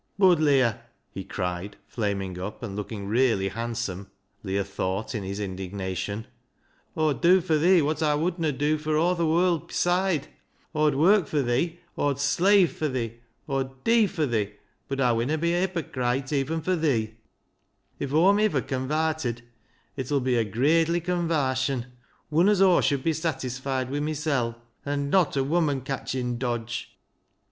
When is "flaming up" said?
1.85-2.63